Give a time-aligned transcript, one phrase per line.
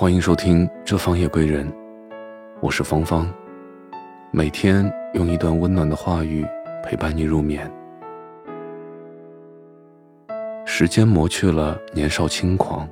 [0.00, 1.70] 欢迎收听《这方夜归人》，
[2.62, 3.30] 我是芳芳，
[4.30, 6.42] 每天用一段温暖的话语
[6.82, 7.70] 陪伴你入眠。
[10.64, 12.88] 时间磨去了年少轻狂，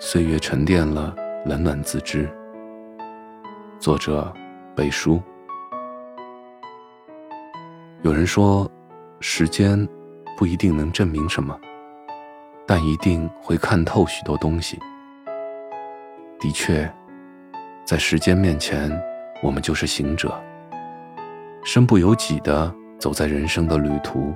[0.00, 1.14] 岁月沉淀了
[1.46, 2.28] 冷暖自知。
[3.78, 4.34] 作者：
[4.74, 5.22] 北叔。
[8.02, 8.68] 有人说，
[9.20, 9.88] 时间
[10.36, 11.56] 不一定能证明什么，
[12.66, 14.76] 但一定会看透许多东西。
[16.44, 16.86] 的确，
[17.86, 18.92] 在时间面前，
[19.42, 20.30] 我们就是行者，
[21.64, 24.34] 身不由己的走在人生的旅途，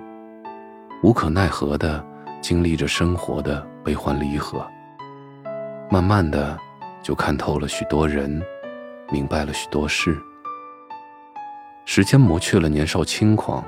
[1.02, 2.02] 无可奈何的
[2.40, 4.66] 经历着生活的悲欢离合。
[5.90, 6.58] 慢慢的，
[7.02, 8.42] 就看透了许多人，
[9.10, 10.16] 明白了许多事。
[11.84, 13.62] 时间磨去了年少轻狂，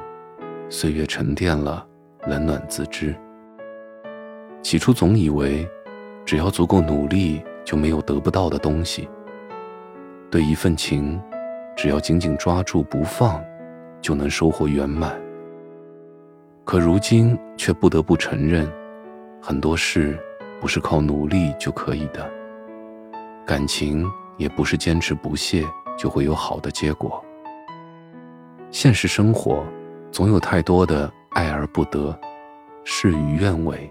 [0.70, 1.86] 岁月沉淀了
[2.26, 3.14] 冷暖自知。
[4.62, 5.68] 起初总以为，
[6.24, 7.44] 只要足够努力。
[7.70, 9.08] 就没有得不到的东西。
[10.28, 11.22] 对一份情，
[11.76, 13.40] 只要紧紧抓住不放，
[14.02, 15.16] 就能收获圆满。
[16.64, 18.68] 可如今却不得不承认，
[19.40, 20.18] 很多事
[20.60, 22.28] 不是靠努力就可以的，
[23.46, 24.04] 感情
[24.36, 25.64] 也不是坚持不懈
[25.96, 27.24] 就会有好的结果。
[28.72, 29.64] 现实生活
[30.10, 32.18] 总有太多的爱而不得，
[32.82, 33.88] 事与愿违。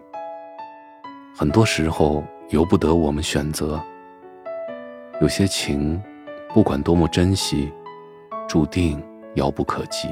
[1.33, 2.21] 很多时候。
[2.49, 3.79] 由不得我们选择。
[5.21, 6.01] 有些情，
[6.51, 7.71] 不管多么珍惜，
[8.47, 8.99] 注定
[9.35, 10.07] 遥不可及；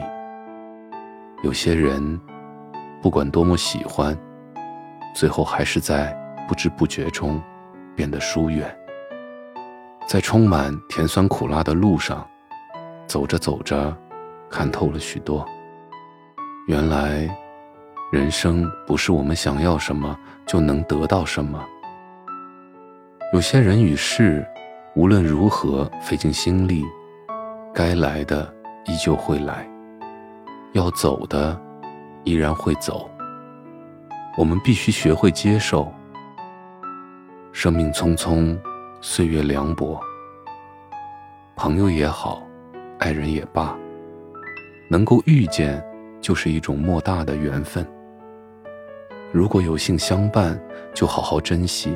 [1.42, 2.20] 有些人，
[3.02, 4.16] 不管多么喜欢，
[5.16, 6.16] 最后还是在
[6.48, 7.42] 不知不觉中
[7.96, 8.72] 变得疏远。
[10.08, 12.24] 在充满甜酸苦辣的路上，
[13.08, 13.98] 走着走着，
[14.48, 15.44] 看透了许多。
[16.68, 17.28] 原来，
[18.12, 20.16] 人生不是我们想要什么
[20.46, 21.60] 就能得到什么。
[23.34, 24.48] 有些人与事，
[24.96, 26.86] 无论如何费尽心力，
[27.74, 28.52] 该来的
[28.86, 29.70] 依旧会来，
[30.72, 31.60] 要走的
[32.24, 33.10] 依然会走。
[34.38, 35.92] 我们必须学会接受。
[37.52, 38.58] 生命匆匆，
[39.02, 40.00] 岁月凉薄。
[41.58, 42.42] 朋友也好，
[42.98, 43.78] 爱人也罢，
[44.90, 45.84] 能够遇见，
[46.22, 47.86] 就是一种莫大的缘分。
[49.34, 50.58] 如果有幸相伴，
[50.94, 51.94] 就好好珍惜。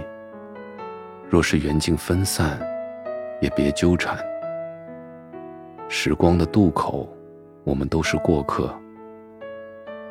[1.31, 2.59] 若是缘尽分散，
[3.40, 4.19] 也别纠缠。
[5.88, 7.08] 时光的渡口，
[7.64, 8.78] 我们都是过客，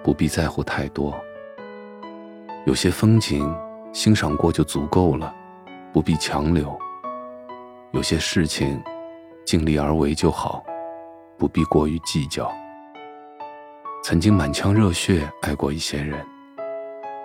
[0.02, 1.14] 不必在乎太多。
[2.64, 3.54] 有些风景
[3.92, 5.34] 欣赏过就足够了，
[5.92, 6.74] 不必强留。
[7.90, 8.82] 有些事情
[9.44, 10.64] 尽力而为就好，
[11.36, 12.50] 不必过于计较。
[14.02, 16.24] 曾经满腔热血爱过一些人，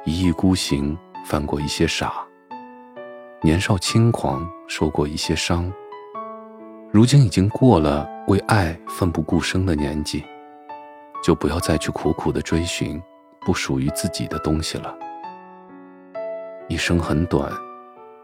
[0.04, 2.25] 一意孤行犯过一些傻。
[3.46, 5.72] 年少轻狂，受过一些伤，
[6.92, 10.24] 如今已经过了为爱奋不顾身的年纪，
[11.24, 13.00] 就不要再去苦苦的追寻
[13.42, 14.98] 不属于自己的东西了。
[16.68, 17.52] 一生很短，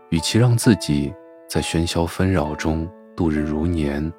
[0.10, 1.14] 与其让自己
[1.48, 4.12] 在喧嚣纷扰中度日如年，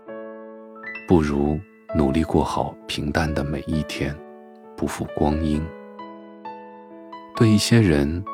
[1.09, 1.59] 不如
[1.97, 4.17] 努力过好平淡的每一天，
[4.77, 5.61] 不负光阴。
[7.35, 8.25] 对一些人，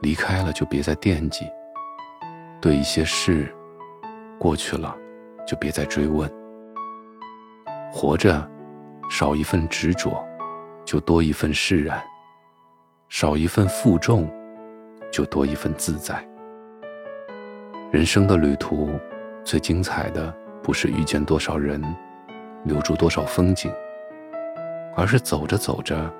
[0.00, 1.44] 离开了就别再惦记。
[2.64, 3.54] 对一些事，
[4.38, 4.96] 过去了，
[5.46, 6.26] 就别再追问。
[7.92, 8.50] 活着，
[9.10, 10.26] 少一份执着，
[10.82, 11.98] 就多一份释然；
[13.10, 14.26] 少一份负重，
[15.12, 16.26] 就多一份自在。
[17.92, 18.98] 人生的旅途，
[19.44, 21.82] 最精彩的不是遇见多少人，
[22.64, 23.70] 留住多少风景，
[24.96, 26.10] 而是走着走着，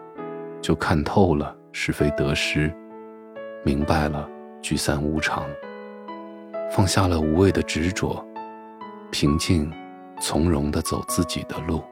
[0.60, 2.70] 就看透了是非得失，
[3.64, 4.28] 明白了
[4.60, 5.42] 聚散无常。
[6.70, 8.24] 放下了无谓的执着，
[9.10, 9.72] 平静
[10.20, 11.82] 从容的走自己的路。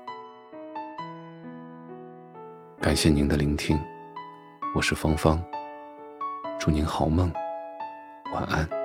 [2.80, 3.78] 感谢您的聆听，
[4.74, 5.40] 我是芳芳，
[6.58, 7.32] 祝您好梦，
[8.34, 8.81] 晚安。